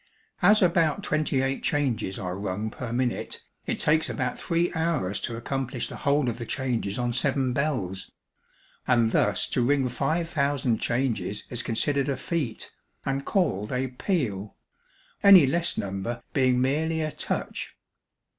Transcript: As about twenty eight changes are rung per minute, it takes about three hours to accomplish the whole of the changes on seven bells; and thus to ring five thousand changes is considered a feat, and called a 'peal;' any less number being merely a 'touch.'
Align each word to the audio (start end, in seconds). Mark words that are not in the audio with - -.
As 0.41 0.63
about 0.63 1.03
twenty 1.03 1.43
eight 1.43 1.61
changes 1.61 2.17
are 2.17 2.35
rung 2.35 2.71
per 2.71 2.91
minute, 2.91 3.43
it 3.67 3.79
takes 3.79 4.09
about 4.09 4.39
three 4.39 4.73
hours 4.73 5.19
to 5.19 5.37
accomplish 5.37 5.87
the 5.87 5.97
whole 5.97 6.27
of 6.27 6.39
the 6.39 6.45
changes 6.47 6.97
on 6.97 7.13
seven 7.13 7.53
bells; 7.53 8.09
and 8.87 9.11
thus 9.11 9.45
to 9.49 9.61
ring 9.63 9.87
five 9.89 10.27
thousand 10.27 10.79
changes 10.79 11.43
is 11.51 11.61
considered 11.61 12.09
a 12.09 12.17
feat, 12.17 12.71
and 13.05 13.25
called 13.25 13.71
a 13.71 13.89
'peal;' 13.89 14.55
any 15.21 15.45
less 15.45 15.77
number 15.77 16.23
being 16.33 16.59
merely 16.59 17.01
a 17.01 17.11
'touch.' 17.11 17.75